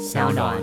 [0.00, 0.56] 小暖。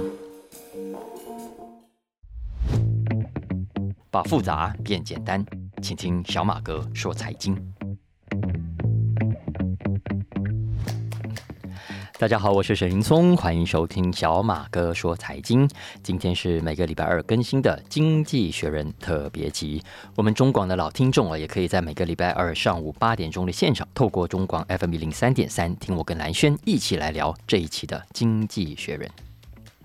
[4.10, 5.46] 把复杂变简单，
[5.80, 7.56] 请听小马哥说财经。
[12.18, 15.70] 大家好，我是沈云聪，欢迎收听小马哥说财经。
[16.02, 19.80] 今天是每个礼拜二更新的《经济学人》特别集。
[20.16, 29.08] 我们中广的老听众啊，也可以在每个礼拜二上午八点钟的现场，透过中广 FM 零三点三，听我跟蓝轩一起来聊这一期的《经济学人》。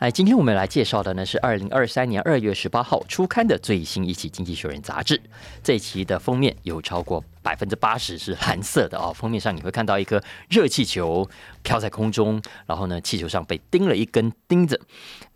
[0.03, 5.23] 哎，今天我们来介绍的呢是二零二三年二月十八号出刊的最新一期《经济学人》杂志。
[5.63, 9.13] 这一期的封面有超过百分之八十是蓝色的哦。
[9.15, 11.31] 封面上你会看到一颗热气球
[11.63, 14.81] 飘在空中，然后呢，气球上被钉了一根钉子。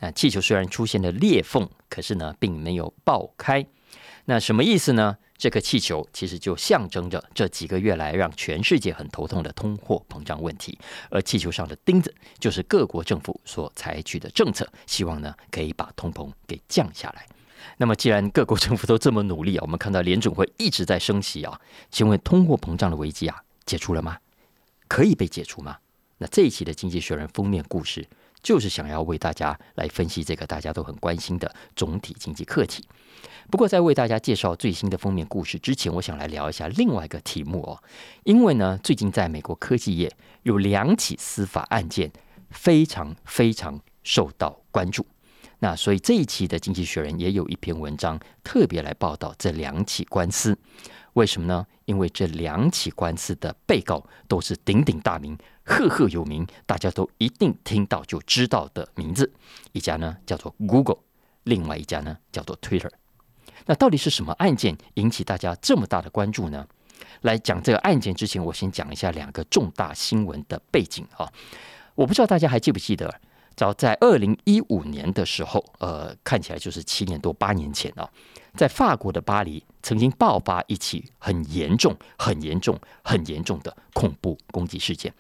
[0.01, 3.65] 那气球虽然出现了裂缝，可是呢，并没有爆开。
[4.25, 5.17] 那什么意思呢？
[5.37, 10.79] 这个气球其实就象征着这几个月来让全世界很头痛的通货膨胀问题，
[11.11, 17.27] 而气球上的钉子就是各国政府所采取的政策，希望呢可以把通膨给降下来。
[17.79, 24.19] 那么既然各国政府都这么努力啊，我们看到联准会一直在升息啊，请问通货膨胀的危机啊解除了吗？
[24.89, 25.79] 可以被解除吗？
[26.19, 28.09] 那这一期的《经济学人》封面故事
[28.47, 32.87] 就是想要为大家来分析这个大家都很关心的总体经济课题。
[33.51, 37.83] 不过，在为大家介绍最新的封面故事之前，我想来聊一下另外一个题目哦。
[38.23, 40.09] 因为呢，最近在美国科技业
[40.45, 42.09] 有两起司法案件
[42.51, 45.05] 非常非常受到关注。
[45.59, 50.57] 那所以这一期的《经济学人》也有一篇文章特别来报道这两起官司。
[51.15, 51.67] 为什么呢？
[51.87, 55.37] 因为这两起官司的被告都是鼎鼎大名、
[55.67, 59.31] 赫赫有名，大家都一定听到就知道的名字。
[59.73, 60.99] 一家呢叫做 Google，
[61.43, 62.91] 另外一家呢叫做 Twitter。
[63.67, 66.67] 那到底是什么案件引起大家这么大的关注呢？
[67.23, 71.29] 来讲这个案件之前，我先讲一下两个重大新闻的背景啊。
[71.97, 73.13] 我不知道大家还记不记得，
[73.57, 78.09] 早在二零一五年的时候，呃，看起来就是七年多八年前啊，
[78.55, 85.13] 在法国的巴黎曾经爆发一起很严重、很严重、很严重的恐怖攻击事件。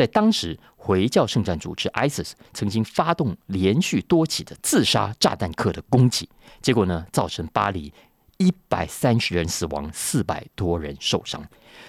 [0.00, 6.26] 在当时，回教圣战组织 ISIS 曾经发动连续多起的自杀炸弹客的攻击，
[6.62, 7.92] 结果呢，造成巴黎
[8.38, 11.46] 一百三十人死亡，四百多人受伤。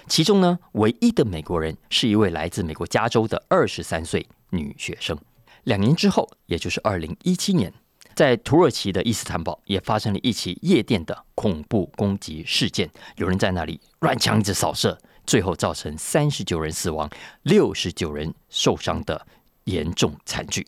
[0.08, 5.18] 其中呢，唯一的美国人是一位来自美国加州的二十三岁女学生。
[5.64, 7.72] 两年之后，也就是二零一七年，
[8.14, 14.98] 在土耳其的伊斯坦堡也发生了一起夜店的恐怖攻击事件，有人在那里乱枪子扫射。
[15.26, 17.08] 最后造成三十九人死亡、
[17.42, 19.26] 六十九人受伤的
[19.64, 20.66] 严重惨剧。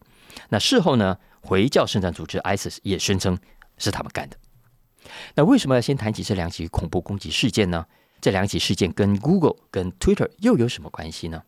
[0.49, 1.17] 那事后呢？
[1.47, 3.39] 回教圣战组织 ISIS 也宣称
[3.77, 4.37] 是他们干的。
[5.35, 7.85] 那为什么要先谈起这两起恐怖攻击事件呢？
[8.19, 11.43] 这两起事件跟 Google、跟 Twitter 又有什么关系呢？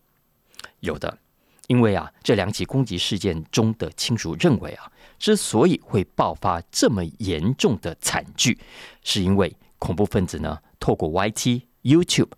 [0.81, 1.17] 有的，
[1.65, 8.59] 因为啊，这两起攻击事件中的亲属认为啊，之所以会爆发这么严重的惨剧，
[9.03, 12.29] 是因为恐怖分子呢透过 YT、YouTube。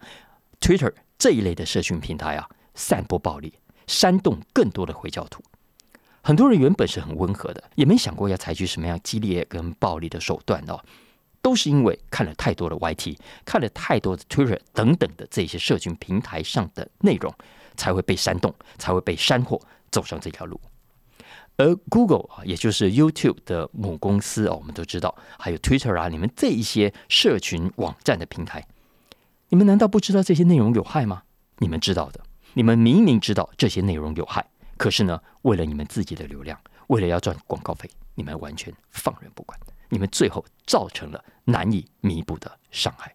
[0.59, 3.53] Twitter 这一类的社群平台啊，散播暴力，
[3.87, 5.41] 煽动更多的回教徒。
[6.21, 10.79] 很多人原本是很温和的，也没想过要采取什么样激烈跟暴力的手段哦，
[11.41, 17.33] 都是因为看了太多的 YT，看了太多的 Twitter 等等的这些社群平台上的内容，
[17.77, 19.59] 才会被煽动，才会被煽惑
[19.89, 20.59] 走上这条路。
[21.55, 28.65] 而 Google 啊，也就是 YouTube 的母公司哦，我们都知道，还有 Twitter 啊，你们这一些社群网站的平台。
[29.49, 31.23] 你们难道不知道这些内容有害吗？
[31.57, 32.23] 你们知道的，
[32.53, 39.59] 你们明明知道这些内容有害，可是呢，为了你们自己的流量，为了要赚广告费，你们完全放任不管，
[39.89, 43.13] 你们最后造成了难以弥补的伤害。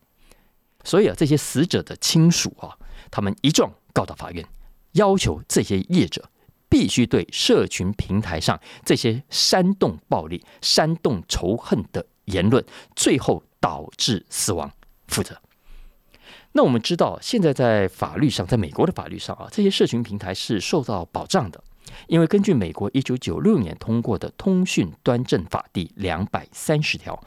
[0.82, 2.76] 所以啊，这些死者的亲属啊，
[3.12, 4.44] 他们一状告到法院，
[4.92, 6.28] 要求这些业者
[6.68, 12.64] 必须对社群平台上这些煽动暴力、煽动仇恨的言论，
[12.96, 14.68] 最后导致死亡
[15.06, 15.40] 负责。
[16.56, 21.60] 那我们知道，现在在法律上，在美国的法律上啊，这些社群平台是受到保障的，
[22.06, 27.20] 因为根据美国一九九六年通过的《通讯端正法》第两百三十条，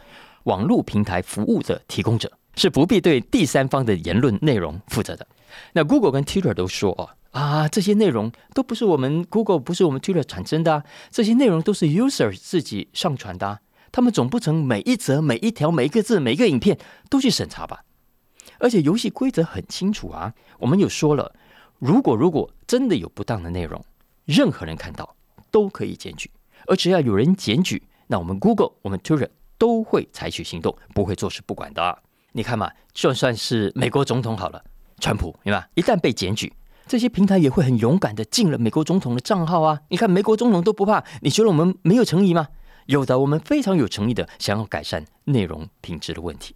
[0.43, 5.27] 网络平台服务的提供者是不必对第三方的言论内容负责的。
[5.73, 13.59] 那 Google 跟 Twitter 都说哦啊，这些内容都不是我们 Google 不是我们 Twitter 产生的，这些内容都是 user 自己上传的，
[13.91, 16.77] 他们总不成每一则、每一条、每一个字、每一个影片
[17.09, 17.83] 都去审查吧？
[18.59, 21.33] 而且游戏规则很清楚啊，我们有说了，
[21.79, 23.83] 如果如果真的有不当的内容，
[24.25, 25.15] 任何人看到
[25.51, 26.29] 都可以检举，
[26.67, 31.99] 而只要有人检举，那我们 Google、我们 Twitter 都会采取行动，不会坐视不管的。
[32.33, 34.63] 你看嘛，就算是美国总统好了，
[34.99, 35.67] 川普，对吧？
[35.75, 36.53] 一旦被检举，
[36.85, 39.81] 这些平台也会很勇敢的进了美国总统的账号啊！
[39.89, 42.47] 你看美国总统都不怕，你觉得我们没有诚意吗？
[42.85, 46.55] 有的，我们非常有诚意的想要改善内容品质的问题。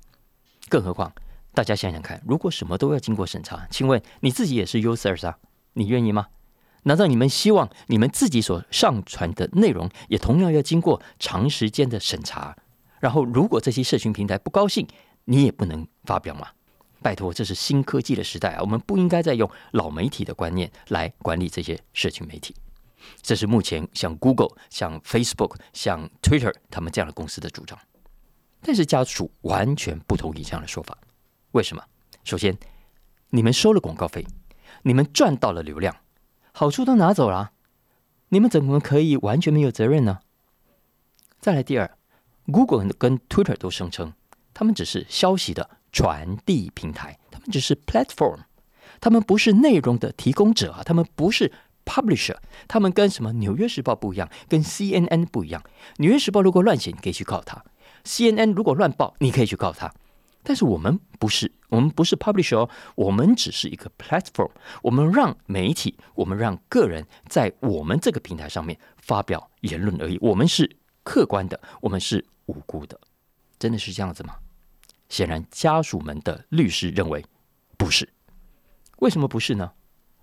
[0.69, 1.11] 更何况，
[1.53, 5.37] 大家想想看，如果什么都要经过审查，请问你自己也是 users 啊？
[5.73, 6.27] 你愿意吗？
[6.83, 12.55] 难道你们希望你们自己所上传的内容也同样要经过长时间的审查？
[12.99, 14.87] 然后，如果这些社群平台不高兴，
[15.25, 16.47] 你也不能发表吗？
[17.01, 18.61] 拜托，这是新科技的时代啊！
[18.61, 22.55] 我们不应该再用老媒体的观念来管理这些社群媒体。
[23.21, 27.77] 这是目前像 Google、像 Facebook、像 Twitter 他们这样的公司的主张。
[28.61, 30.95] 但是家属完全不同意这样的说法。
[31.51, 31.83] 为什么？
[32.23, 32.57] 首先，
[33.29, 34.25] 你们收了广告费，
[34.83, 35.97] 你们赚到了流量，
[36.51, 37.51] 好处都拿走了，
[38.29, 40.19] 你们怎么可以完全没有责任呢？
[41.39, 41.97] 再来，第二
[42.45, 44.13] ，Google 跟 Twitter 都声称，
[44.53, 45.69] 他们只是消息的。
[45.93, 48.43] 传递平台，他们只是 platform，
[49.01, 51.51] 他们不是内容的提供者啊，他们不是
[51.83, 52.37] publisher，
[52.69, 55.61] 他们跟什么《纽约时报》不一样，跟 CNN 不一样。
[55.97, 57.61] 《纽约时报》如果乱写，你可以去告他
[58.05, 59.93] ；CNN 如果乱报，你可以去告他。
[60.43, 64.49] 但是我们不是，我们不是 publisher，我们只是一个 platform，
[64.81, 70.17] 我们让媒体，我们让个人在我们这个平台上面发表言论而已。
[70.21, 72.99] 我们是客观的，我们是无辜的，
[73.59, 74.35] 真的是这样子吗？
[75.09, 77.23] 显然，家属们的律师认为
[77.77, 78.09] 不是。
[78.97, 79.71] 为什么不是呢？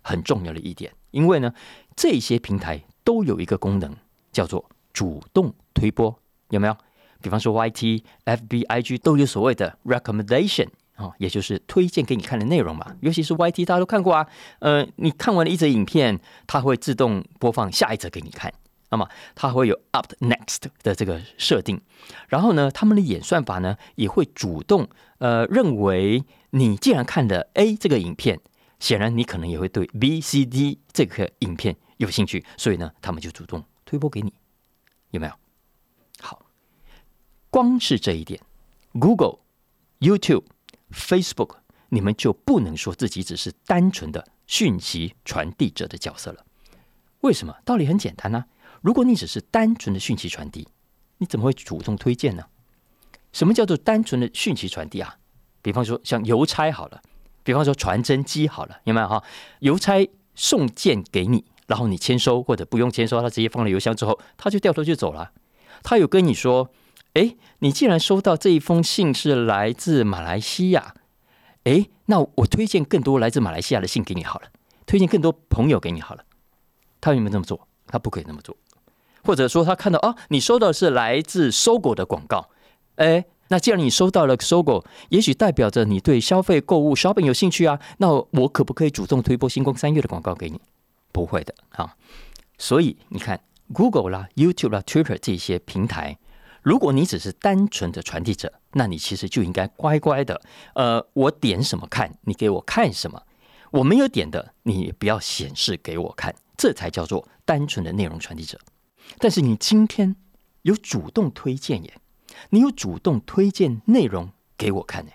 [0.01, 1.53] 很重要的一点，因为呢，
[1.95, 3.95] 这些平台都有一个功能，
[4.31, 6.19] 叫做主动推播，
[6.49, 6.75] 有没有？
[7.21, 12.95] 比方说，YT、FBIG 都有所谓的 recommendation 啊，也就是推荐给你看的内容嘛。
[13.01, 14.27] 尤其是 YT，大家都看过啊。
[14.59, 18.53] 呃，你看完了一则影片，它会自动播放下一则给你看。
[18.91, 21.79] 那么它会有 up next 的这个设定，
[22.27, 24.89] 然后呢，他们的演算法呢也会主动
[25.19, 28.39] 呃认为你既然看了 A 这个影片，
[28.79, 34.33] 显然你可能也会对 B、C、D 这个影片有兴趣，所以呢，他们就主动推播给你，
[35.11, 35.33] 有没有？
[37.49, 38.39] 光是这一点
[38.93, 39.39] ，Google、
[39.99, 40.43] YouTube、
[40.91, 41.57] Facebook，
[41.89, 46.45] 你们就不能说自己只是单纯的讯息传递者的角色了。
[47.21, 47.55] 为什么？
[47.65, 48.45] 道理很简单呐。
[48.81, 50.67] 如果你只是单纯的讯息传递，
[51.17, 52.45] 你怎么会主动推荐呢？
[53.33, 55.17] 什么叫做单纯的讯息传递啊？
[55.61, 57.01] 比方说像邮差好了，
[57.43, 59.21] 比方说传真机好了，有没有哈？
[59.59, 65.33] 邮差送件给你，然后你签收或者不用签收，他直接放了邮箱之后，他就掉头就走了。
[65.83, 66.71] 他有跟你说，
[67.13, 70.93] 哎，你既然收到这一封信是来自马来西亚，
[71.63, 74.47] 哎，那我推荐更多来自马来西亚的信给你好了，
[74.85, 76.23] 推荐更多朋友给你好了。
[77.01, 77.67] 他有没有这么做？
[77.87, 78.55] 他不可以那么做。
[79.23, 82.49] 或者说他看到啊，你收到的是来自搜狗的广告，
[82.95, 90.61] 哎，那既然你收到了搜狗，也许代表着你对消费购物 shopping 有兴趣啊，那我可不可以主动推播星光三月的广告给你？
[91.11, 91.95] 不会的啊。
[92.57, 93.41] 所以你看
[93.73, 96.17] ，Google 啦、YouTube 啦、Twitter 这些平台，
[96.69, 100.39] 如果你只是单纯的传递者，那你其实就应该乖乖的，
[100.75, 103.19] 呃，我点什么看，你给我看什么；
[103.71, 108.59] 我没有点的，你不要显示给我看，这才叫做单纯的内容传递者。
[109.17, 110.15] 但是你今天
[110.61, 111.99] 有主动推荐耶，
[112.51, 115.11] 你有主动推荐内容给我看呢，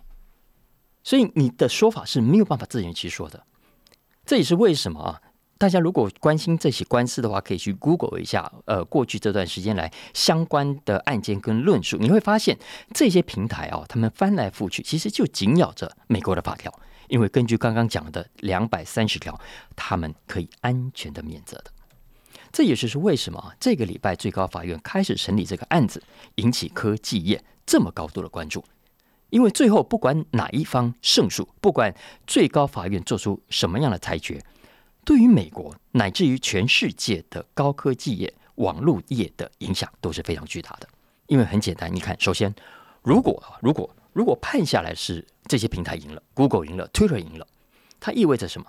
[1.04, 3.46] 所以你的说法是没有办法自圆其说的。
[4.26, 5.22] 这也是为什么啊？
[5.64, 12.58] 大家如果关心这起官司的话，可以去 Google 一下，呃，过去这段时间来相关的案件跟论述，你会发现
[12.92, 16.70] 这些平台啊，他们翻来覆去，其实就紧咬着美国的法条，
[17.08, 19.40] 因为根据刚刚讲的两百三十条，
[19.74, 21.70] 他们可以安全的免责的。
[22.52, 26.02] 这也就是为什么这个礼拜最高法院开始审理这个案子，
[26.34, 28.62] 引起科技业这么高度的关注。
[29.30, 31.94] 因为最后不管哪一方胜诉，不管
[32.26, 34.38] 最高法院做出什么样的裁决，
[35.04, 40.88] 对于美国乃至于全世界的高科技业、网络业的影响都是非常巨大的。
[41.26, 42.54] 因为很简单，你看，首先，
[43.02, 47.46] 如果如果如果判下来是这些平台赢了，Google 赢了，Twitter 赢了，
[47.98, 48.66] 它意味着什么？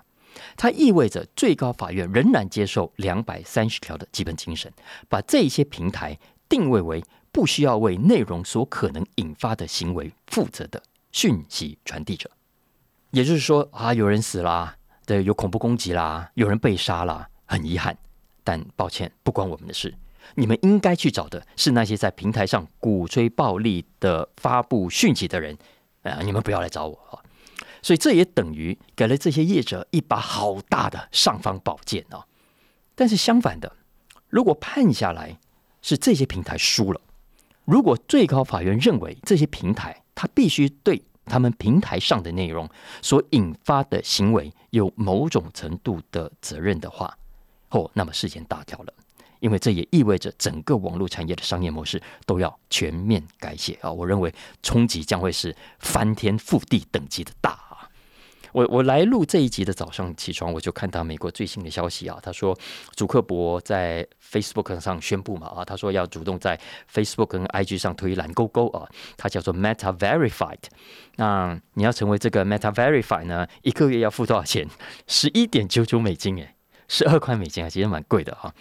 [0.58, 4.72] 它意味着最高法院仍然接受两百三十条的基本精神，
[5.08, 6.18] 把这些平台
[6.50, 12.30] 定位为不需要为内容所可能引发的行为负责的讯息传递者。
[13.12, 17.96] 也就是说啊，有人死啦，对，有恐怖攻击啦，有人被杀啦，很遗憾，
[18.44, 19.94] 但抱歉，不关我们的事。
[20.34, 25.56] 你们应该去找的是那些在平台上鼓吹暴力的发布讯息的人，
[26.02, 27.22] 啊，你们不要来找我啊。
[27.84, 32.26] 所以这也等于给了这些业者一把好大的尚方宝剑啊！
[32.96, 33.72] 但是相反的，
[34.30, 35.38] 如果判下来
[35.84, 37.00] 是这些平台输了，
[37.64, 42.70] 如果最高法院认为这些平台它必须对他们平台上的内容
[43.02, 47.18] 所引发的行为有某种程度的责任的话，
[47.70, 48.94] 哦，那么事情大条了，
[49.40, 53.92] 因为这也意味着整个网络产业的商业模式都要全面改写啊！
[53.92, 57.65] 我认为冲击将会是翻天覆地等级的大。
[58.56, 62.18] 我我来录这一集的早上起床，我就看到美国最新的消息啊。
[62.24, 62.58] 他说，
[62.96, 66.58] 祖克伯在 Facebook 上宣布嘛啊，他说要主动在
[66.90, 70.60] Facebook 跟 IG 上推蓝勾勾啊，他叫做 Meta Verified。
[71.18, 74.66] 那你要成为这个 Meta Verified 呢，一个月要付多少钱？
[75.06, 76.56] 十一点九九美金诶，
[76.88, 78.56] 十二块美金啊，其实蛮贵的哈。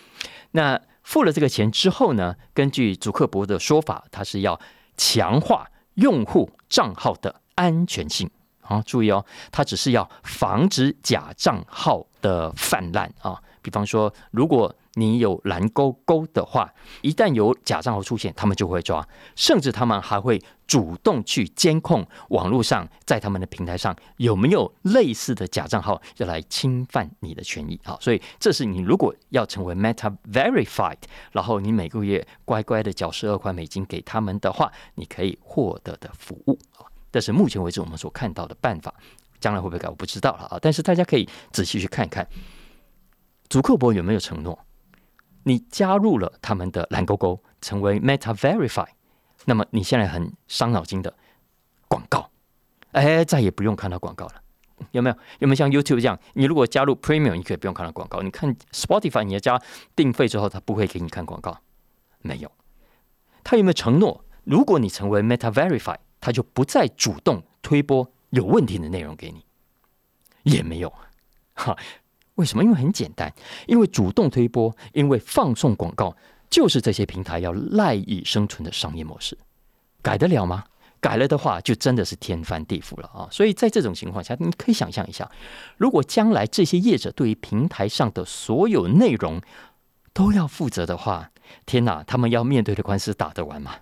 [0.50, 4.60] 那付了这个钱之后呢，根据祖克伯的说法，他是要
[4.96, 8.28] 强化用户账号的安全性。
[8.64, 13.40] 好，注意哦，它只是要防止假账号的泛滥啊。
[13.62, 19.06] 比方说，如果你有蓝勾勾的话，一旦有假账号出现，他们就会抓，
[19.36, 27.96] 甚至他们还会主动去监控网络上，在他们的平台上有没有类似的假账号要来侵犯你的权益啊。
[28.00, 30.98] 所以，这是你如果要成为 Meta Verified，
[31.32, 36.84] 然后你每个月乖乖的缴十二块美金给他们的话，你可以获得的服务啊。
[37.14, 38.92] 但是目前为止，我们所看到的办法，
[39.38, 40.58] 将来会不会改，我不知道了啊。
[40.60, 42.26] 但是大家可以仔细去看一看，
[43.48, 44.58] 祖克伯有没有承诺，
[45.44, 48.88] 你加入了他们的蓝勾勾，成为 Meta Verify，
[49.44, 51.14] 那么你现在很伤脑筋的
[51.86, 52.28] 广告，
[52.90, 54.42] 哎，再也不用看到广告了，
[54.90, 55.16] 有没有？
[55.38, 58.22] 有没有像 YouTube 这样，你如果加入 Premium，你可以不用看到广告。
[58.22, 59.62] 你看 Spotify，你要加
[59.94, 61.56] 定费之后，他不会给你看广告，
[62.22, 62.50] 没有。
[63.44, 65.94] 他有没有承诺，如果你成为 Meta Verify？
[66.24, 69.44] 他就不再主动推播有问题的内容给你，
[70.50, 70.90] 也没有
[71.52, 71.76] 哈？
[72.36, 72.64] 为什么？
[72.64, 73.30] 因为很简单，
[73.66, 76.16] 因为主动推播，因为放送广告，
[76.48, 79.36] 就是这些平台要赖以生存的商业模式，
[80.00, 80.64] 改得了吗？
[80.98, 83.28] 改了的话，就真的是天翻地覆了啊！
[83.30, 85.30] 所以在这种情况下，你可以想象一下，
[85.76, 89.42] 如果将来这些业者对于平台上的所有内容
[90.14, 91.30] 都要负责的话，
[91.66, 93.74] 天哪，他们要面对的官司打得完吗？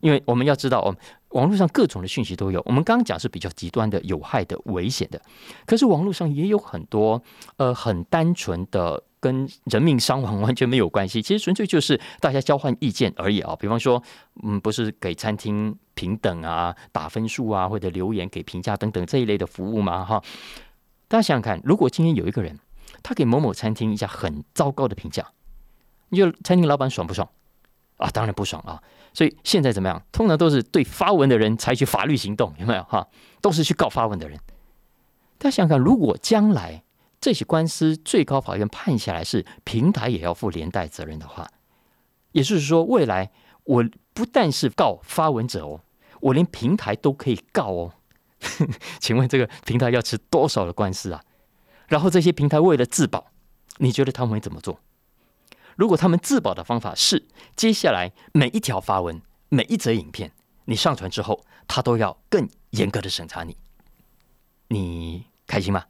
[0.00, 0.94] 因为我们要知道，哦，
[1.34, 2.62] 网络上各种的讯息都有。
[2.64, 5.20] 我们刚刚讲是比较极端的、有害的、危险的，
[5.66, 7.20] 可是网络上也有很多
[7.56, 11.20] 呃很单纯的，跟人命伤亡完全没有关系。
[11.20, 13.56] 其实纯粹就是大家交换意见而已啊。
[13.56, 14.02] 比方说，
[14.44, 20.04] 嗯，不是给餐厅平等啊、打分数啊，或者留言给评价等等这一类的服务吗？
[20.04, 20.22] 哈，
[21.08, 22.58] 大家想想看，如果今天有一个人
[23.02, 25.26] 他给某某餐厅一下很糟糕的评价，
[26.10, 27.28] 你觉得餐厅老板爽不爽？
[27.96, 28.82] 啊，当然不爽啊！
[29.14, 30.02] 所以现在怎么样？
[30.12, 33.06] 通常都是对发文的人采取法律行动，有没有哈？
[33.40, 34.38] 都是去告发文的人。
[35.38, 36.82] 大家想想看，如果将来
[37.20, 41.48] 这起官司最高法院判下来是平台也要负连带责任的话，
[42.32, 43.30] 也就是说，未来
[43.64, 45.80] 我不但是告发文者哦，
[46.20, 47.92] 我连平台都可以告哦。
[49.00, 51.22] 请问这个平台要吃多少的官司啊？
[51.88, 53.26] 然后这些平台为了自保，
[53.78, 54.80] 你觉得他们会怎么做？
[55.76, 57.26] 如果他们自保的方法是，
[57.56, 60.32] 接下来每一条发文、每一则影片，
[60.66, 63.56] 你上传之后，他都要更严格的审查你，
[64.68, 65.84] 你开心吗？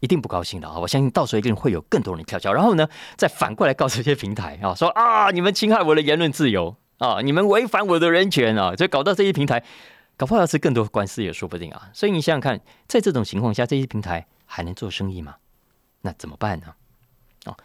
[0.00, 0.78] 一定不高兴的啊！
[0.78, 9.64] 我相信到时候一定会有更多人跳脚，然后呢，再反过来告诉这些平台啊，说啊，你们侵害我的言论自由啊，你们违反我的人权啊，就搞到这些平台
[10.18, 11.88] 搞不好要吃更多官司也说不定啊！
[11.94, 15.36] 所以你想想看，在这种情况下，这些平台还能做生意吗？
[16.02, 16.74] 那怎么办呢？
[17.46, 17.56] 哦。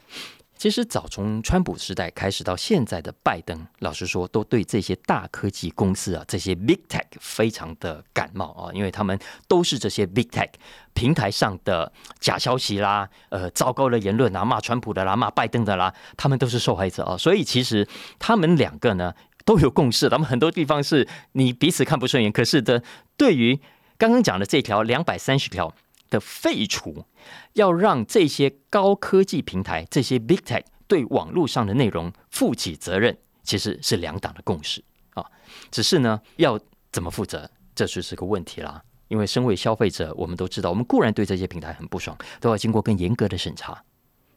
[0.60, 10.50] 其实早从川普时代开始到现在的拜登，老实说，都对这些大科技公司啊，这些 big tech 非常的感冒啊，因为他们都是这些 big tech
[10.94, 11.90] 平台上的
[12.20, 17.16] 假消息啦，呃，糟糕的言论啊，骂川普的啦，骂拜登的啦，他们都是受害者啊。
[17.18, 17.88] 所以其实
[18.20, 19.14] 他们两个呢
[19.46, 22.84] 都有共识，他们很多地方是你彼此看不顺眼，可是的，
[23.16, 23.58] 对于
[23.98, 25.74] 刚刚讲的这条两百三十条。
[26.10, 27.06] 的废除，
[27.54, 35.26] 要让这些高科技平台、这些 big tech 对网络上的内容负起责任，其实是两党的共识啊。
[35.72, 36.60] 只是呢，要
[36.92, 38.84] 怎么负责，这就是个问题啦。
[39.08, 43.84] 因为身为消费者，我们都知道，我们固然对这些平台很不爽，都要经过更严格的审查。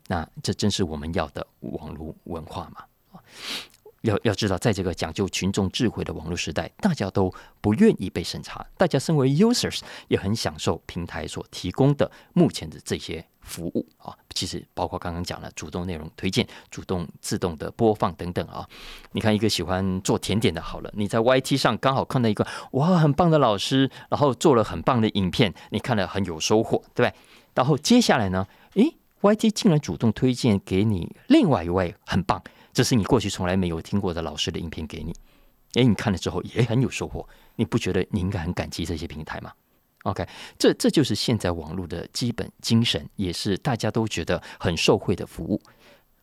[0.09, 3.21] 那这正是我们要的网络文化嘛？
[4.03, 8.65] 要要知道，在这个讲究群众智慧的网络时代，大家都不愿意被审查。
[8.77, 14.17] 大家身为 users 也很享受平台所提供的目前的这些服务啊。
[14.35, 18.69] 其实包括刚刚讲了主动内容推荐、主动自动的播放等等啊。
[19.13, 27.15] 你看一个喜欢做甜点的，好了，你在 YT 上刚好看到一个哇很棒的老师，然后做了很棒的影片，你看了很有收获，对不对？
[27.55, 32.43] 然后接下来呢，诶 y t 竟然主动推荐给你另外一位很棒。
[32.73, 35.15] 这是你过去从来没有听过的老师的影片给你，
[35.75, 39.53] 诶，你看了之后也很有收获，你不觉得你应该很感激这些平台吗
[40.05, 40.27] ？OK，
[40.59, 45.61] 这这就是现在网络的基本精神，也是大家都觉得很受惠的服务。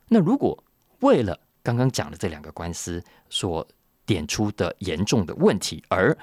[0.08, 0.62] 那如果
[1.00, 3.66] 为了刚刚讲的这两个官司所
[4.04, 6.16] 点出的严重的问题而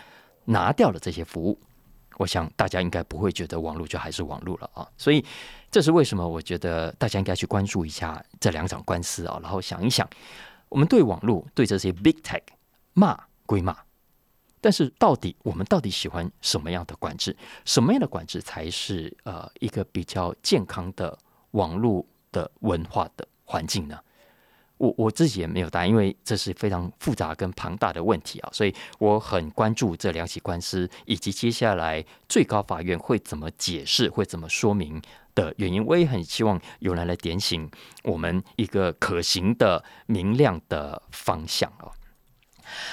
[0.46, 1.58] 拿掉了这些服务，
[2.18, 4.88] 我想大家应该不会觉得网络就还是网络了啊。
[4.98, 5.24] 所以
[5.72, 6.28] 这是为什么？
[6.28, 10.08] 我觉得大家应该去关注一下这两场官司啊，然后想一想，
[10.70, 12.42] 我们对网络对这些 big tech
[12.94, 13.78] 骂归骂，
[14.60, 17.36] 但是到底我们到底喜欢什么样的管制？
[17.66, 21.18] 什么样的管制才是呃一个比较健康的
[21.52, 24.00] 网络的文化的环境呢？
[24.78, 35.02] 我我自己也没有答案，因为这是非常复杂跟庞大的问题啊，所以我很关注这两起官司，以及接下来最高法院会怎么解释，会怎么说明
[35.34, 35.84] 的原因。
[35.86, 37.70] 我也很希望有人来点醒
[38.04, 41.90] 我们一个可行的、明亮的方向啊。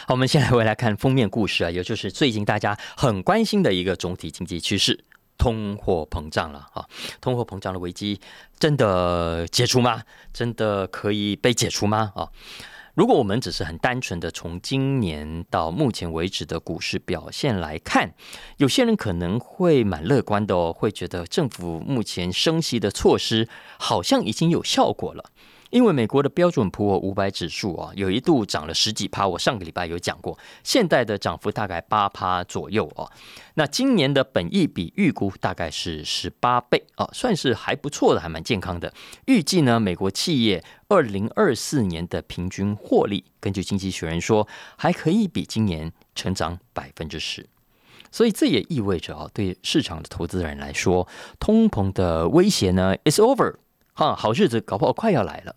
[0.07, 5.05] 好，我们先来回来看封面故事啊，也就是最近大家很关心的一个总体经济趋势。
[5.37, 6.85] 通货膨胀了啊！
[7.21, 8.21] 通货膨胀的危机
[8.59, 10.03] 真的解除吗？
[10.33, 12.13] 真的可以被解除吗？
[12.15, 12.29] 啊！
[12.95, 18.15] 如果我们只是很单纯的从今年到目前为止的股市表现来看，
[18.59, 23.49] 有些人可能会蛮乐观的哦，会觉得政府目前升息的措施
[23.79, 25.25] 好像已经有效果了。
[25.75, 33.11] 因为美国的标准普尔五百指数啊，有一度涨了十几趴，我上个礼拜有讲过，现在的涨幅大概八趴左右哦。
[33.55, 38.95] 那今年的本益比预估大概是十八倍哦，算是还不错的，还蛮健康的。
[39.27, 47.49] 预计呢，美国企业二零二四年的平均获利，根据经济学人说，还可以比今年成长百分之十。
[48.13, 51.09] 所以这也意味着啊，对市场的投资人来说，
[51.41, 53.57] 通膨的威胁呢，is over，
[53.93, 55.57] 哈，好日子搞不好快要来了。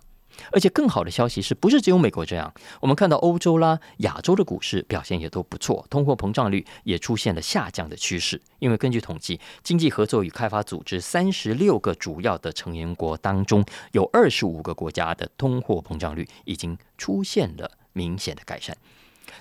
[0.51, 2.53] 而且更好的消息是不是只有美国这样？
[2.81, 8.41] 我们看到欧洲啦、亚洲的股市表现也都不错，通货膨胀率也出现了下降的趋势。
[8.59, 18.75] 因为根据统计，经济合作与开发组织三十六个主要的成员国当中，有二十五个国家的通货膨胀率已经出现了明显的改善。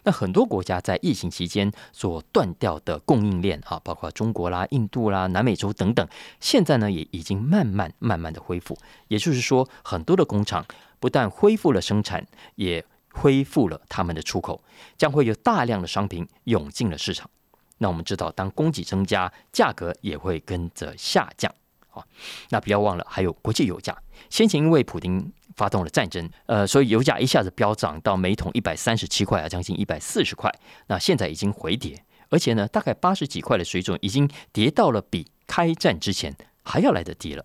[0.03, 6.07] 那很多国家在疫情期间所断掉的供应链啊，包括中国啦、印度啦、南美洲等等，
[6.41, 8.77] 现在呢也已经慢慢慢慢的恢复。
[9.09, 10.65] 也就是说，很多的工厂。
[11.07, 14.61] 不但恢复了生产，也恢复了他们的出口，
[14.99, 17.31] 将会有大量的商品涌进了市场。
[17.79, 21.55] 那我们知道，当供给增加，价格也会跟着下降。
[21.91, 22.05] 啊，
[22.51, 23.97] 那不要忘了，还有国际油价。
[24.31, 30.53] 先前因为普京发动了战争，呃，所以油价一下子飙涨到每桶一百三十七块啊，将近一百四十块。
[30.89, 37.45] 那现在已经回跌，而且呢，大概八十几块的水准，已经跌到了比开战之前还要来得低了。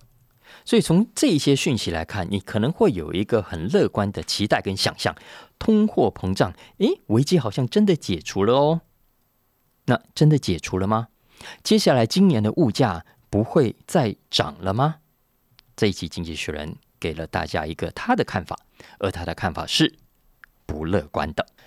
[0.63, 5.15] 所以从这些讯息来看，你可能会有一个很乐观的期待跟想象，
[5.57, 8.81] 通货膨胀，诶，危机好像真的解除了哦。
[9.85, 11.07] 那真的解除了吗？
[11.63, 14.97] 接下来今年的物价不会再涨了吗？
[15.75, 16.69] 这一期《经济学人》
[16.99, 18.57] 给了大家一个他的看法，
[18.99, 19.97] 而他的看法是
[20.67, 21.43] 不乐观的。《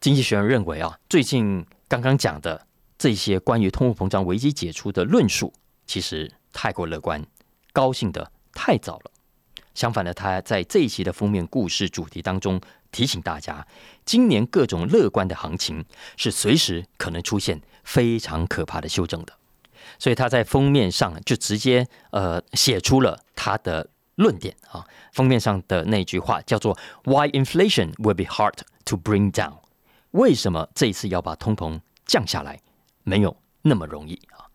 [0.00, 5.52] 经济学人》认为啊，最近刚刚讲的这些关于通货膨胀危机解除的论述，
[5.86, 7.22] 其实太过乐观，
[7.74, 8.32] 高兴的。
[8.58, 9.12] 太早了。
[9.72, 13.64] 相反的，他在这一期的封面故事主题当中提醒大家，
[14.04, 15.84] 今年各种乐观的行情
[16.16, 19.32] 是随时可能出现非常可怕的修正的。
[19.96, 24.84] 所以他在封面上就直接呃写出了他的论点啊。
[25.12, 29.58] 封面上的那句话叫做 “Why inflation will be hard to bring down？”
[30.10, 32.60] 为什么这一次要把通膨降下来
[33.04, 34.50] 没有那么容易啊？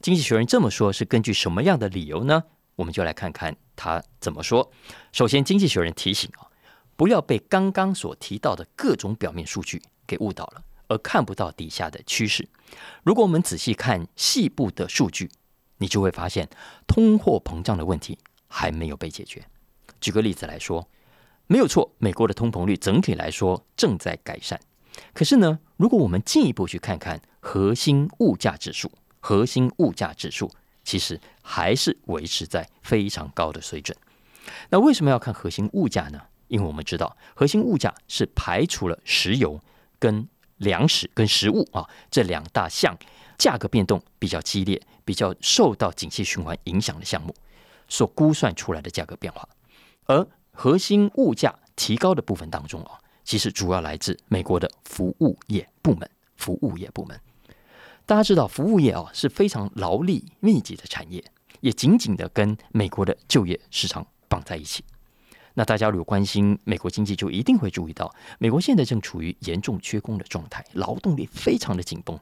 [0.00, 2.44] 经济学人这么说，是根据什么样的理由呢？
[2.80, 4.72] 我们就来看看他怎么说。
[5.12, 6.48] 首先，经济学人提醒啊，
[6.96, 12.48] 不要被刚刚所提到的各种表面数据给误导了，而看不到底下的趋势。
[13.04, 15.30] 如果我们仔细看细部的数据，
[15.76, 16.48] 你就会发现
[16.86, 19.44] 通货膨胀的问题还没有被解决。
[20.00, 20.88] 举个例子来说，
[21.46, 24.58] 没有错，美国的通膨率整体来说正在改善。
[25.12, 28.90] 可是呢，如果我们进一步去看看核心物价指数，
[29.20, 30.50] 核心物价指数。
[30.90, 33.96] 其实还是维持在非常高的水准。
[34.70, 36.20] 那为什么要看核心物价呢？
[36.48, 39.60] 因为我们知道，核心物价是排除了石油、
[40.00, 40.26] 跟
[40.56, 42.92] 粮食、跟食物啊这两大项
[43.38, 47.32] 价格变动比较激烈、比较受到景气循环影响的项目
[47.86, 49.48] 所估算出来的价格变化。
[50.06, 57.16] 而核心物价提高的部分当中啊，其实主要来自美国的服务业部门，服务业部门。
[58.10, 61.22] 大家知道，服务业啊是非常劳力密集的产业，
[61.60, 64.82] 也紧紧的跟美国的就业市场绑在一起。
[65.54, 72.18] 那大家如果关心美国经济，就一定会注意到，美国现在正处于严重缺工的状态，劳动力非常的紧绷。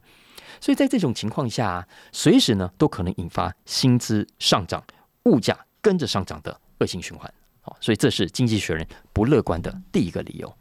[0.60, 4.84] 所以在这种情况下，随时呢都可能引发薪资上涨、
[5.24, 7.32] 物价跟着上涨的恶性循环。
[7.62, 10.54] 好，所以这是经济学人不乐观的第一个理由。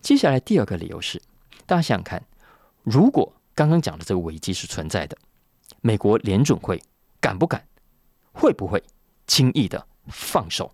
[0.00, 1.20] 接下来第二个理由是，
[1.66, 2.24] 大家想想看，
[2.82, 5.18] 如果刚刚讲的这个危机是存在的，
[5.80, 6.80] 美国联准会
[7.20, 7.66] 敢不敢、
[8.30, 8.80] 会不会
[9.26, 10.72] 轻易的放手？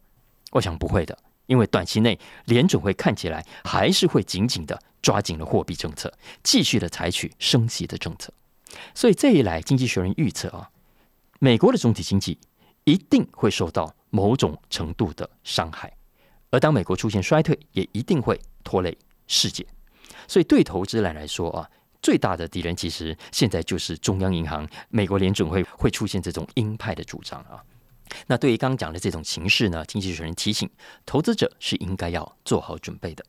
[0.50, 1.16] 我想不会的，
[1.46, 8.30] 因为短期内联准会看起来还是会紧紧的抓紧了货币政策，继续的采取升息的政策。
[8.94, 10.68] 所以这一来，经济学人预测啊，
[11.38, 12.38] 美国的总体经济
[12.84, 15.90] 一定会受到某种程度的伤害，
[16.50, 18.94] 而当美国出现衰退，也一定会拖累。
[19.26, 19.66] 世界，
[20.28, 21.70] 所以对投资人来说啊，
[22.04, 27.64] 最大的敌人其实现在就是中央银行、美国联准会会出现这种鹰派的主张啊。
[28.26, 30.68] 那对于刚讲的这种形势呢，经济学人提醒
[31.06, 33.24] 投资者是应该要做好准备的。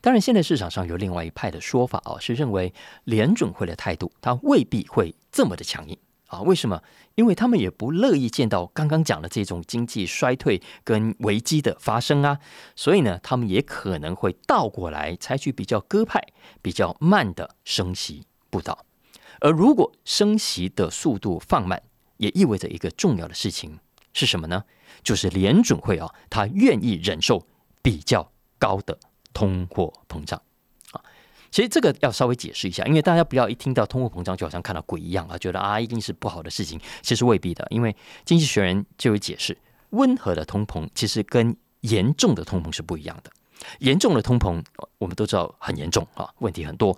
[0.00, 5.98] 当然，现在市场上有另外一派的说法啊，是认为联准会的态度，它未必会这么的强硬。
[6.26, 6.82] 啊，为什么？
[7.14, 12.38] 因为他们也不乐意见到刚刚讲的这种经济衰退跟危机的发生啊，
[12.74, 16.22] 所以呢，他们也可能会倒过来采取比较鸽派、
[16.60, 18.84] 比较慢的升息步道。
[19.40, 21.82] 而如果升息的速度放慢，
[22.16, 23.78] 也意味着一个重要的事情
[24.12, 24.64] 是什么呢？
[25.02, 27.46] 就是联准会啊，他愿意忍受
[27.82, 28.98] 比较高的
[29.32, 30.40] 通货膨胀。
[31.56, 36.78] 其实这个要稍微解释一下，因为大家不要一听到通货膨胀就好像看到鬼一样啊，觉得啊一定是不好的事情。
[37.00, 39.56] 其实未必的，因为经济学人就有解释，
[39.88, 43.30] 温和的通膨其实跟严重的通膨是不一样的。
[43.78, 44.62] 严重的通膨
[44.98, 46.94] 我们都知道很严重啊，问题很多。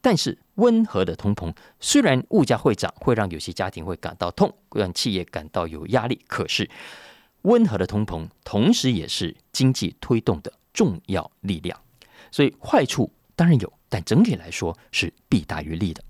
[0.00, 6.70] 但是温和的通膨虽然物价会涨，会让有些家庭会感到痛，让企业感到有压力，可是
[7.42, 11.76] 温和的通膨同时也是经济推动的重要力量。
[12.30, 13.72] 所以坏处当然有。
[13.88, 16.02] 但整体来说是弊大于利的，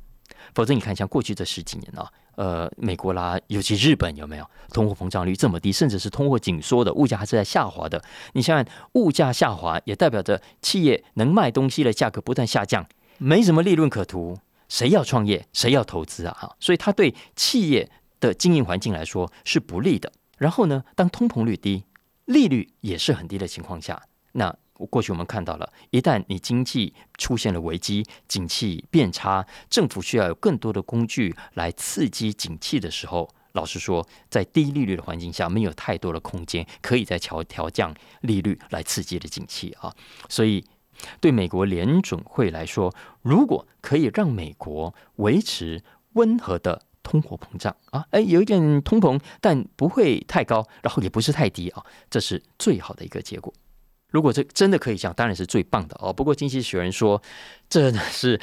[0.55, 8.03] 否则你看，像过去这十几年啊，呃，美国啦，尤其日本有没有通货膨胀率这么低，甚至是通货紧缩的，物价还是在下滑的？
[8.33, 12.87] 你想想，物价下滑也代表着企业能卖东西的价格不断下降，
[13.19, 16.37] 没什么利润可图，谁要创业，谁要投资啊？
[16.41, 20.12] 哈，所以它对企业的经营环境来说是不利的。
[20.39, 21.85] 然后呢，当通膨率低，
[22.25, 24.57] 利率也是很低的情况下，那。
[24.85, 39.95] 过去我们看到了，一旦你经济出现了危机，景气变差，政府需要有更多的工具来刺激景气的时候，老实说，在低利率的环境下，没有太多的空间可以再调调降利率来刺激的景气啊。
[40.29, 40.62] 所以，
[41.21, 53.55] 对美国联准会来说，如果可以让美国维持温和的通货膨胀啊，哎，有一点通膨，但不会太高，然后也不是太低啊，这是最好的一个结果。
[54.11, 56.12] 如果这真的可以这样，当然是最棒的哦。
[56.12, 57.21] 不过经济学人说，
[57.69, 58.40] 这是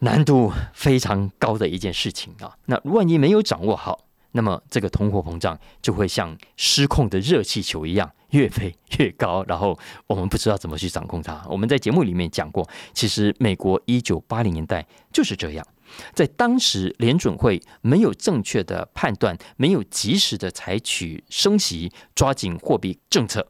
[0.00, 2.56] 难度非常高的一件事情啊。
[2.66, 9.44] 那如果你没有掌握好，那么这个通货膨胀就会像失控的热气球一样，越飞越高。
[9.46, 11.44] 然后我们不知道怎么去掌控它。
[11.48, 15.64] 我们在节目里面讲过，其实美国一九八零年代就是这样，
[16.12, 23.46] 在当时联准会没有正确的判断，没有及时的采取升息、抓紧货币政策。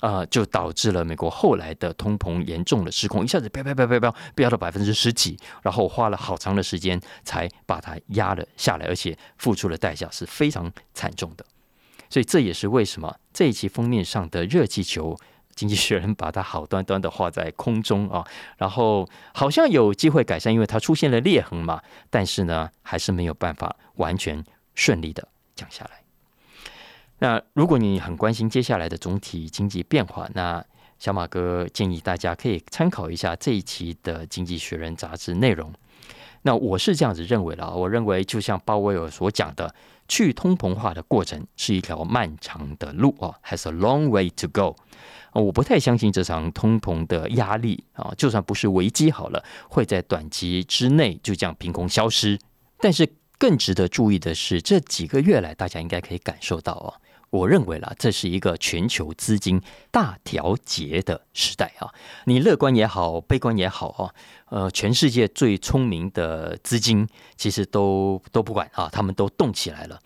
[0.00, 11.44] 啊，就导致了美国后来的通膨严重的失控，一下子飙飙飙飙飙飙到百分之十几，然后花了好长的时间才把它压了下来，而且付出的代价是非常惨重的。
[12.08, 15.18] 所以这也是为什么这一期封面上的热气球，
[15.58, 18.24] 经济学人把它好端端的画在空中啊，
[18.58, 24.44] 然后好像有机会改善，因为它出现了裂痕嘛，但是呢，还是没有办法完全
[24.76, 25.90] 顺利的降下来。
[27.18, 30.64] 那如果你很关心接下来的总体经济变化，那
[31.00, 35.72] 小马哥建议大家可以参考一下这一期的《经济学人》杂志内容。
[36.42, 39.74] 那我是这样子认为的，我认为就像鲍威尔所讲的，
[40.08, 44.74] 去通膨化的过程是一条漫长的路啊，has a long way to go。
[45.34, 52.38] 我不太相信这场通膨的压力啊，就算不是危机好了，会在短期之内就这样凭空消失。
[52.80, 56.94] 但是更值得注意的是，这几个月来，大家应该可以感受到哦。
[57.30, 59.60] 我认为啦，这是一个全球资金
[59.90, 61.92] 大调节的时代啊！
[62.24, 64.14] 你乐观也好，悲观也好啊，
[64.46, 70.00] 呃，全世界最聪明的资金其实都都不管啊，他们都动起来了。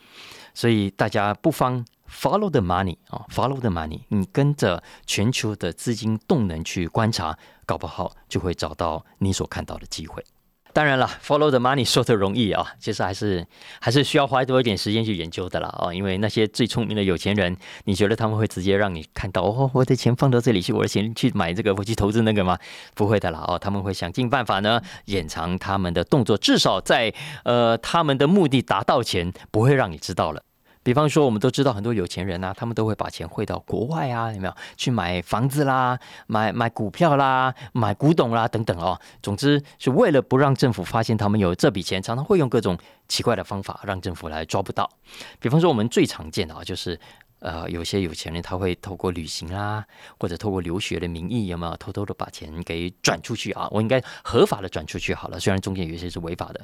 [0.53, 10.25] 所以大家不妨 follow the money 啊，follow the money，你跟着全球的资金动能去观察，搞不好就会找到你所看到的机会。
[10.73, 13.47] 当然了，follow the money 说的容易啊，其实还是
[13.79, 17.55] 还是需要花多一点时间去研究的啦哦，因为那些最聪明的有钱人，
[17.85, 22.59] 你觉得他们会直接让你看到哦，我的钱放到这里去，我的钱去买这个，我去投资那个吗？
[22.95, 27.13] 不会的啦哦，他们会想尽办法呢，掩藏他们的动作，至少在
[27.45, 30.43] 呃他们的目的达到前，不会让你知道了。
[30.85, 34.55] 比方说，我们都知道很多有钱人啊，他们都会把钱汇到国外啊，有没有？
[34.77, 39.01] 去买房子啦，买买股票啦，买古董啦等等哦。
[39.23, 44.91] 总之是为了不让政府发现他们有这笔钱，常常会用各种奇怪的方法让政府来抓不到。
[45.39, 46.99] 比方说，我们最常见的啊，就是
[47.39, 49.85] 呃，有些有钱人他会透过旅行啦，
[50.19, 53.69] 或者透过留学的名义，有没有偷偷的把钱给转出去啊？
[53.71, 56.61] 我应该合法的转出去好了，虽然中间有一些是违法的。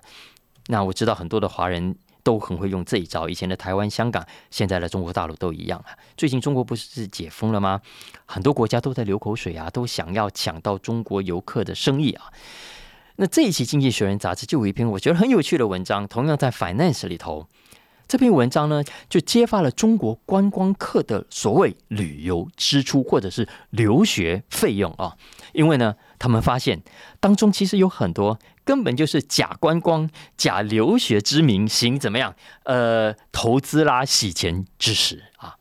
[0.67, 1.95] 那我知道很多的华人。
[2.29, 3.27] 都很会用这一招。
[3.27, 5.97] 以前的台湾、香港，现在的中国大陆都一样啊。
[6.15, 7.81] 最近中国不是解封了吗？
[8.27, 12.25] 很多国家都在流口水啊，都想要抢到中国游客的生意啊。
[13.17, 17.47] 那这一期《经济学人》杂志就有一篇我觉得很有趣的文章，同样在 Finance 里头。
[18.09, 25.15] 这篇文章呢，就揭发了中国观光客的所谓旅游支出或者是留学费用啊。
[25.53, 26.83] 因为呢，他们发现
[27.21, 28.39] 当中其实有很多。
[28.65, 32.35] 根本就是假观光、假留学之名行怎么样？
[32.65, 35.57] 呃，投资啦、洗钱之实啊！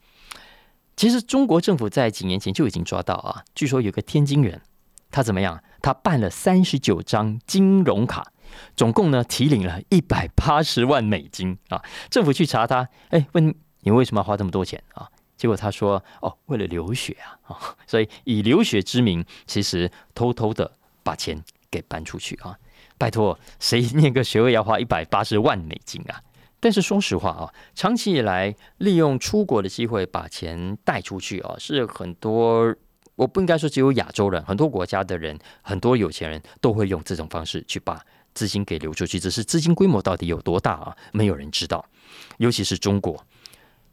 [0.98, 4.62] 其实中国政府在几年前就已经抓到啊，据说有个天津人，
[5.10, 5.64] 他怎么样？
[5.82, 8.34] 他办了三十九张金融卡，
[8.76, 11.82] 总共呢提领了一百八十万美金啊！
[12.10, 15.08] 政府去查他，哎，问你为什么要花这么多钱啊？
[15.36, 17.54] 结果他说：哦，为了留学啊！
[17.54, 20.72] 啊，所以以留学之名，其实偷偷的
[21.04, 22.58] 把钱给搬出去啊！
[22.98, 26.22] 拜托，谁念个学位要花一百八十万美金啊？
[26.60, 32.76] 但是说实话啊，长期以来利用出国的机会把钱带出去啊，是很多
[33.16, 38.04] 我不应该说只有亚洲人，很多国家的人，很多有钱人都会用这种方式去把
[38.38, 39.20] 资金给流出去。
[39.20, 40.96] 只是资金规模到底有多大啊？
[41.12, 41.84] 没有人知道。
[42.38, 43.26] 尤其是中国，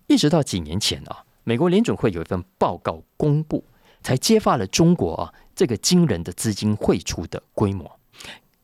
[0.07, 3.65] 一直到几年前啊，美国联准会有一份报告公布，
[4.03, 7.99] 才揭发了中国啊这个惊人的资金汇出的规模。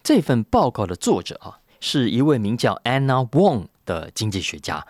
[0.02, 4.86] 这份报告的作者啊，是一位名叫 Anna Wong 的经济学家。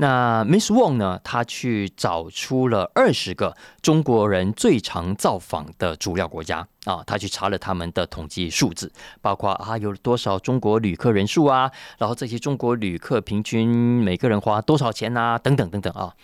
[0.00, 16.14] 那 Miss Wong 呢，他去找出了二十个中国人最常造访的主要国家啊，他去查了他们的统计数字，包括啊有多少中国旅客人数啊，然后这些中国旅客平均每个人花多少钱啊，等等等等啊。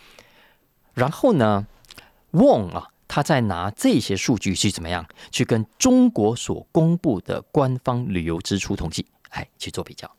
[0.94, 1.66] 然后呢
[2.32, 2.88] ，Wong 啊。
[3.06, 10.10] 他在拿这些数据去怎么样去跟中国所公布的官方旅游支出统计，哎，去做比较。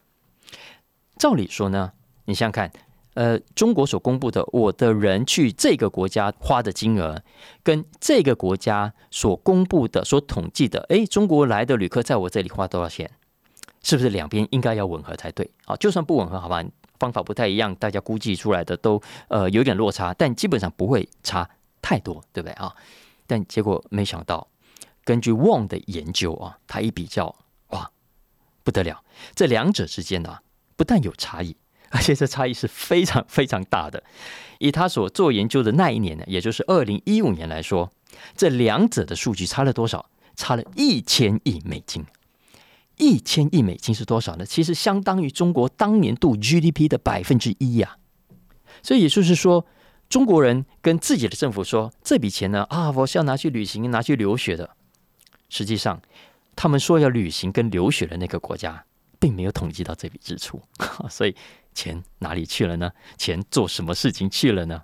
[1.18, 1.92] 照理说呢，
[2.26, 2.72] 你想想看，
[3.16, 7.22] 呃，中国所公布的我的人去这个国家花的金额，
[7.64, 13.10] 跟这个国家所公布的、所统计的，哎，中国来的旅客在我这里花多少钱，
[13.82, 15.50] 是不是两边应该要吻合才对？
[15.66, 16.64] 啊，就算不吻合，好吧，
[17.00, 21.50] 方法不太一样，大家估计出来的都呃有点落差，但基本上不会差。
[21.82, 22.76] 太多，对不对啊？
[23.28, 24.48] 但结果没想到，
[25.04, 27.36] 根据 Wong 的研究啊，他一比较，
[27.68, 27.92] 哇，
[28.64, 29.04] 不得了！
[29.36, 30.40] 这两者之间呢，
[30.76, 31.56] 不但有差异，
[31.96, 34.04] 而且这差异是非常非常大的。
[34.60, 37.92] 以他所做研究的那一年呢，也就是二零一五年来说，
[38.36, 40.10] 这两者的数据差了多少？
[40.36, 42.06] 差了一千亿美金。
[42.98, 44.46] 一千亿美金是多少呢？
[44.46, 47.98] 其实相当于中国当年度 GDP 的百分之一呀。
[48.84, 49.66] 所以也就是说。
[50.08, 54.70] 中国人跟自己的政府说：“这笔钱呢，啊，我是要拿去旅行、拿去留学的。”
[55.50, 56.00] 实际上，
[56.56, 58.86] 他们说要旅行跟留学的那个国家，
[59.20, 60.62] 并没有统计到这笔支出，
[61.10, 61.36] 所以
[61.76, 62.92] 钱哪里去了呢？
[63.18, 64.82] 钱做什么事情去了呢？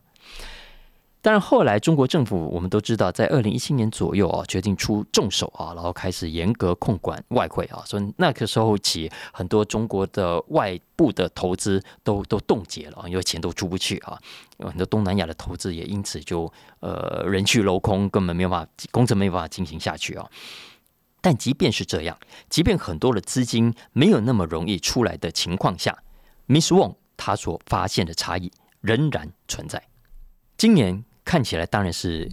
[1.23, 14.19] 但是后来，中国政府我们都知道，在二零一七年左右啊，决定出重手啊，然后开始严格控管外汇啊，所以那个时候起，很多中国的外部的投资都都冻结了，因为钱都出不去啊，
[14.57, 20.27] 很多东南亚的投资也因此就呃人去楼空，根本没有办法工程没有办法进行下去啊。
[21.21, 22.17] 但即便是这样，
[22.49, 25.95] 即便很多的资金没有那么容易出来的情况下
[26.47, 28.51] ，Miss Wong 他所发现的差异
[28.81, 29.83] 仍然存在。
[30.57, 31.03] 今年。
[31.23, 32.29] 看起来当然是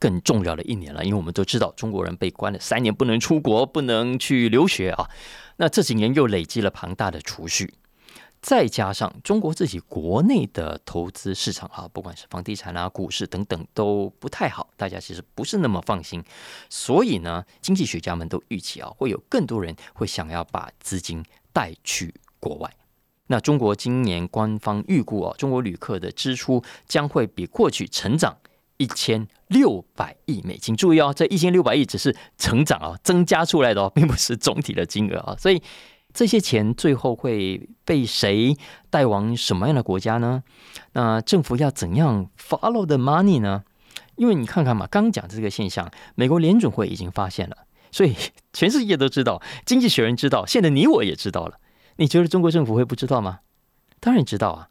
[0.00, 5.08] 更重要的一年了，因为我们都知道中国人被关了三年，不能出国，不能去留学啊。
[5.56, 7.72] 那这几年又累积了庞大的储蓄，
[8.42, 16.22] 再加上中国自己国内的投资市场啊，不管是房地产啊、股市等等都不太好，大家其实不是那么放心。
[16.68, 22.68] 所以呢，经济学家们都预期啊，会有更多人会想要把资金带去国外。
[23.28, 28.36] 那中国今年官方预估啊，中国旅客的支出将会比过去成长
[28.76, 30.76] 一千六百亿美金。
[30.76, 35.36] 注意哦，这一千六百亿只是成长啊，增加出来的哦，并不是总体的金额啊。
[35.38, 35.62] 所以
[36.12, 38.56] 这些钱最后会被谁
[38.90, 40.42] 带往什么样的国家呢？
[40.92, 43.62] 那政府要怎样 follow the money 呢？
[44.16, 47.56] 因为你看看嘛，刚讲这个现象，美国联准会已经发现了，
[47.90, 48.14] 所以
[48.52, 51.58] 全世界都知道，经济学人知道，现在你我也知道了。
[52.02, 53.38] 你觉得中国政府会不知道吗？
[54.00, 54.68] 当然知道啊。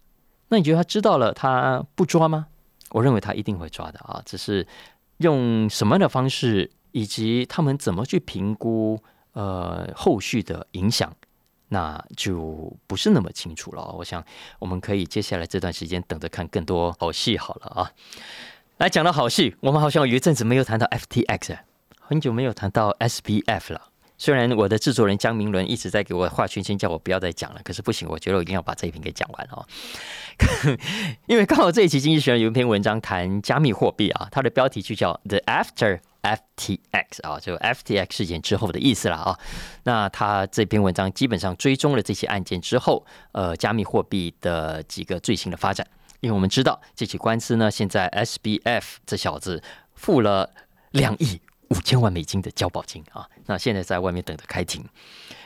[0.50, 2.48] 那你觉得他知道了，他不抓吗？
[2.90, 4.68] 我认为他一定会抓的啊，只是
[5.20, 11.16] 用什么样的方式，以及他们怎么去评估呃后续的影响，
[11.70, 13.94] 那就不是那么清楚了。
[13.94, 14.22] 我想
[14.60, 17.92] 我们可以接下来这段时间等着看更多好戏好了啊。
[18.80, 21.60] 来讲到好戏，我们好像有一阵子没有谈到 FTX，
[21.98, 23.91] 很久没有谈到 SPF 了。
[24.22, 29.66] 虽然我的制作人江明伦一直在给我画圈圈，叫我不要再讲了，可是不行，我觉得我一定要把这一篇给讲完哦。
[31.26, 39.40] 因为刚好这一期《经济学人》有一篇文章谈加密货币啊，它的标题就叫 “The After FTX” 啊，就 FTX 事件之后的意思了啊。
[39.86, 45.88] 那他这篇文章基本上追踪了这起案件之后，呃，加密货币的几个最新的发展。
[46.20, 49.64] 因为我们知道这起官司呢，现在 SBF 这小子
[49.96, 50.48] 付了
[50.92, 51.42] 两亿。
[51.72, 54.84] 五千万美金的交保金啊，那现在在外面等着开庭。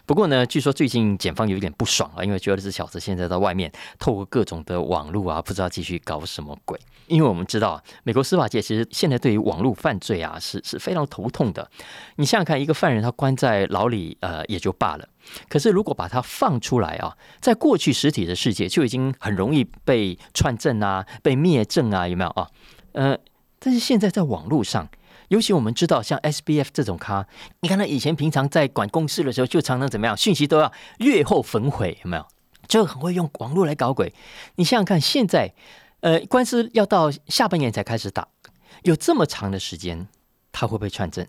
[0.08, 6.80] 不过呢，据说最近检方有一点不爽啊，因为觉得这小子现在在外面透过各种的网络啊，不知道继续搞什么鬼。
[7.08, 11.70] 因为我们知道，美国司法界其实现在对于网络犯罪啊，是是非常头痛的。
[12.16, 15.08] 你想想看，一个犯人他关在牢里，呃，也就罢了。
[15.48, 22.50] 可是如果把他放出来啊，在过去实体的世界就已经很容易被串证啊，被灭证啊，有没有啊？
[22.94, 23.18] 呃，
[23.60, 24.90] 但是现在在网络上。
[25.30, 27.28] 尤其我们知道，像 SBF 这种咖，
[27.62, 32.26] 你看他以前平常在管公司的时候，就常常怎么样，讯息都要月后焚毁，有没有？
[32.68, 34.14] 就很会用网络来搞鬼。
[34.56, 35.54] 你想想看，现在
[36.02, 38.28] 呃，官司要到下半年才开始打，
[38.84, 40.08] 有这么长的时间，
[40.52, 41.28] 他会不会串证？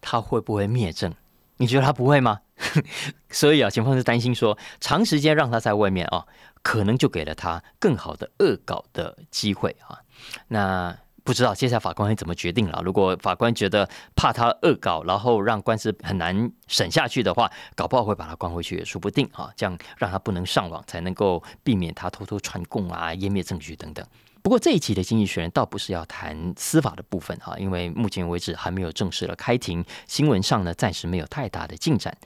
[0.00, 1.14] 他会不会灭证？
[1.56, 2.40] 你觉得他不会吗？
[3.30, 6.26] 所以啊，警方是担心说，长时间让他在外面啊，
[6.62, 10.00] 可能就给了他更好的恶搞的机会啊。
[10.48, 10.96] 那。
[11.24, 12.80] 不知道接下来法官会怎么决定了。
[12.84, 19.50] 如果法官觉得怕他恶搞，然后让官司很难审下去的话，搞不好会把他关回去也说不定啊。
[19.56, 24.04] 这样让他不能上网，才能够避免他偷偷传供啊、湮灭证据等等。
[24.42, 32.16] 不过这一期的《经济学人》倒不是要谈司法的部分哈，因为目前为止还没有正式的开庭，新闻上呢暂时没有太大的进展。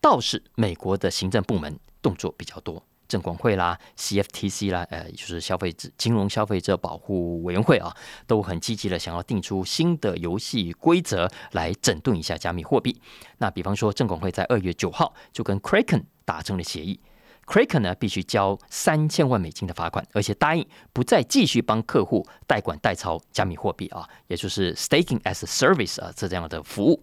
[0.00, 2.84] 倒是美国的行政部门动作比较多。
[3.12, 7.94] 证管会啦，CFTC 啦，呃，就是消费者金融消费者保护委员会啊，
[8.26, 12.98] 都很积极的想要定出新的游戏规则来整顿一下加密货币。
[13.36, 16.98] 那比方说，证管会在二月九号就跟 Kraken 达成了协议
[17.44, 27.02] ，Kraken 呢必须交三千万美金的罚款，而且答应不再继续帮客户代管代操加密货币啊，也就是 Staking as a Service 啊这这样的服务。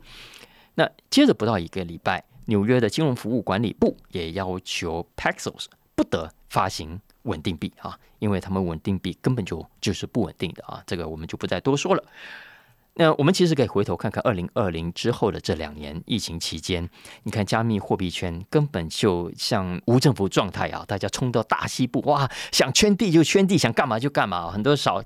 [0.74, 5.66] 那接着不到一个礼拜，纽约的金融服务管理部也要求 Paxos。
[6.00, 12.02] 不得发行稳定币啊，因为他们稳定币根本就就是不稳定的啊，这个我们就不再多说了。
[13.00, 16.88] 那我们其实可以回头看看二零二零之后的这两年疫情期间，
[17.24, 25.02] 你看加密货币圈根本就像无政府状态啊，大家冲到大西部哇，想圈地就圈地，想干嘛就干嘛，很多少，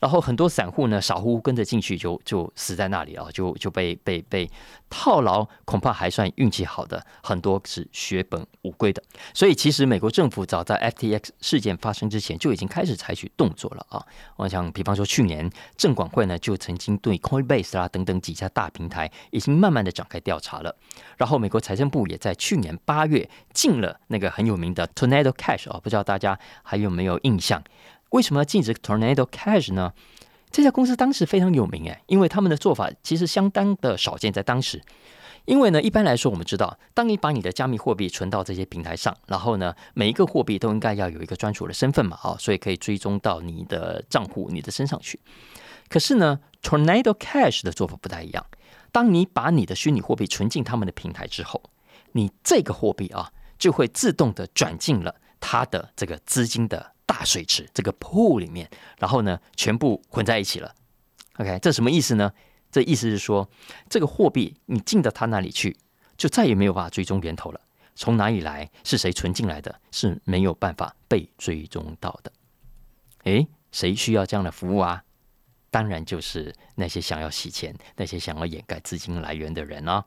[0.00, 4.50] 然后很多散户呢傻乎乎跟着进去就就死在那里啊，就就被被被
[4.90, 9.00] 套牢，恐怕还算运气好的，很多是血本无归的。
[9.32, 14.04] 所以其实美国政府早在 FTX 事件发生之前就已经开始采取动作了啊，
[14.34, 17.20] 我想比方说去年证管会呢就曾经对。
[17.36, 20.74] Coinbase 啦等等几家大平台已经慢慢的展开调查了，
[21.16, 27.62] 然后美国财政部也在去年八月禁了那个很有名的 Tornado Cash 哦，不知道大家还有没有印象？
[28.10, 29.92] 为什么要禁止 Tornado Cash 呢？
[30.50, 34.80] 这家公司当时非常有名诶，因为他们的做法其实相当的少见，在当时，
[35.44, 45.18] 因为呢一般来说我们知道，当你把你的加密货币存到这些平台上，然后呢每一个货币都应该要有一个专属的身份嘛，哦，所以可以追踪到你的账户、你的身上去。
[45.88, 48.46] 可是呢，Tornado Cash 的做法不太一样。
[48.92, 51.62] 当你把你的虚拟货币存进他们的平台之后，
[52.12, 60.74] 你这个货币啊，就会自动的转进了它的这个资金的大水池这个 pool 里面，然后呢，全部混在一起了。
[61.36, 62.32] OK，这什么意思呢？
[62.70, 63.48] 这意思是说，
[63.88, 65.76] 这个货币你进到他那里去，
[66.16, 67.60] 就再也没有办法追踪源头了。
[67.94, 72.32] 从哪里来，是谁存进来的，是没有办法被追踪到的。
[73.24, 75.02] 诶，谁需要这样的服务啊？
[75.76, 80.02] 当然就是那些想要洗钱、那些想要掩盖资金来源的人啊。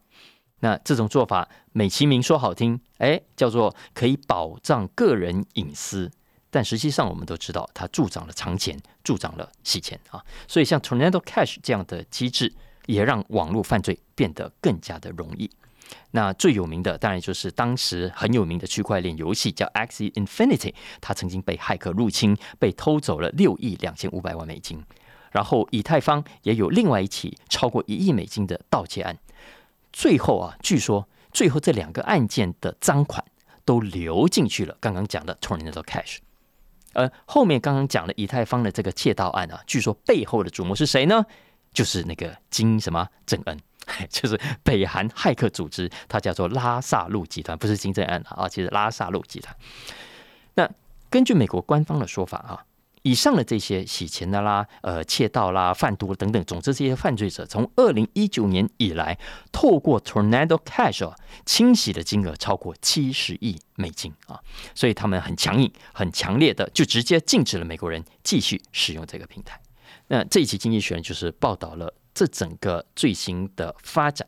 [0.61, 6.09] 那这种做法美其名说好听，哎，叫做可以保障个人隐私，
[6.49, 10.25] 但实际上我们都知道，它助长了藏钱，助长了洗钱啊。
[10.47, 12.51] 所以像 Tornado Cash 这样的机制，
[12.87, 15.47] 也让网络犯罪变得更加的容易。
[16.09, 24.83] 那最有名的当然就是当时很有名的区块链游戏叫 Axie Infinity，它曾经被骇客入侵，被偷走了六亿两千五百万美金。
[25.31, 29.17] 然后以太坊也有另外一起超过一亿美金的盗窃案。
[29.91, 33.23] 最后啊，据说最后这两个案件的赃款
[33.65, 34.75] 都流进去了。
[34.79, 36.17] 刚刚讲的 Tornado Cash，
[36.93, 41.25] 而后面刚刚讲的以太坊的这个窃盗案啊，据说背后的主谋是谁呢？
[41.73, 43.59] 就是那个金什么正恩。
[44.07, 49.55] 就是北韩骇客组织，它叫做拉萨路集团，不是金正恩啊，其实拉萨路集团。
[50.53, 50.69] 那
[51.09, 52.63] 根据美国官方的说法啊，
[53.01, 59.17] 以上的这些洗钱的啦、呃窃盗啦、贩毒等等，总之这些犯罪者从二零一九年以来，
[59.51, 61.11] 透过 Tornado Cash
[61.45, 64.39] 清洗的金额超过七十亿美金啊，
[64.75, 69.59] 所以他们很强硬、很强烈的就直接禁止了美国人继续使用这个平台。
[70.07, 71.93] 那这一期《经济学人》就是报道了。
[72.11, 74.27] 这整个最新的发展，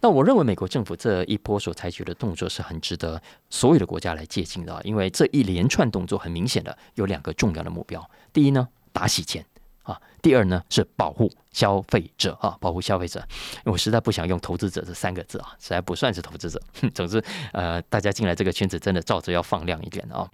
[0.00, 3.20] 那我认为美国政府这一波所采取的动作是很值得
[3.50, 9.44] 所有的国家来借鉴的，因为这一连串动作很明显的有两个重要的目标：第一呢，打洗钱
[9.82, 13.26] 啊；第二呢，是保护消费者啊，保护消费者。
[13.64, 16.60] 我实在不想用投资者这三个字啊，实在不算是投资者。
[16.94, 17.22] 总之，
[17.52, 20.28] 呃，大家进来这个圈子真的照着要放亮一点啊。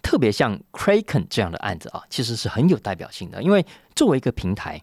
[0.00, 3.64] 特别像 Kraken 这样的案子啊，其实是很有代表性的，因为
[3.94, 4.82] 作为一个平台。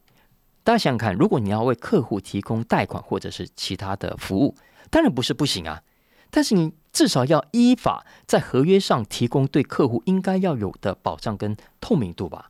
[0.66, 4.56] 大家想想看，如果你要为客户提供贷款或者是其他的服务，
[4.90, 5.84] 当然不是不行啊。
[6.32, 12.50] 但是你至少要依法在合约上提供对客户应该要有的保障跟透明度吧？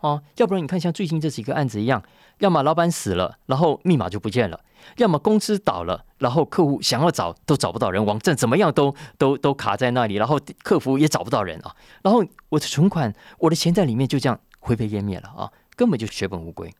[0.00, 2.02] 哦，要不然你看像最近这几个案子一样，
[2.38, 4.58] 要么老板死了，然后密码就不见了；
[4.96, 11.76] 要么公司倒了，然后客户想要找都找不到人，网站怎么样都 都都卡在那里，然后客服也找不到人啊。
[12.02, 16.74] 然后我的存款、我的钱在里面就这样灰飞烟灭了啊，根本就血本无归。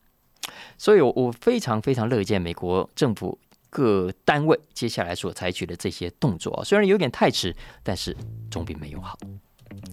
[0.83, 8.13] 所以，我我非常非常乐见美国政府各单位接下来所采取的这些动作，虽然有点太迟，但是
[8.51, 9.17] 总比没有好。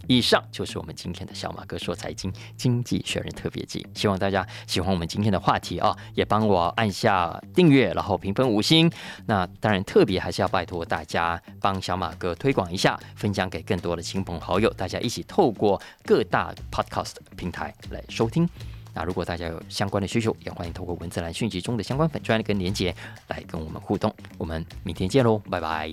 [0.09, 8.91] 以上就是我们今天的小马哥说财经经济学人特别记，希望大家喜欢我们今天的话题啊，也帮我按下订阅，然后评分五星。
[9.27, 18.49] 那当然，特别还是要拜托大家帮小马哥推广一下，分享给更多的亲朋好友，大家一起透过各大 Podcast 平台来收听。
[18.95, 22.95] 那如果大家有相关的需求，也欢迎透过文字栏讯息中的相关粉砖跟连接
[23.29, 24.15] 来跟我们互动。
[24.39, 25.91] 我们明天见喽，拜拜。